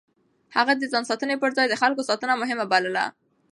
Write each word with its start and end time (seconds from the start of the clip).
هغه 0.55 0.73
د 0.77 0.83
ځان 0.91 1.03
ساتنې 1.09 1.35
پر 1.41 1.51
ځای 1.57 1.67
د 1.69 1.73
خلکو 1.81 2.07
ساتنه 2.09 2.33
مهمه 2.41 2.65
بلله. 2.71 3.05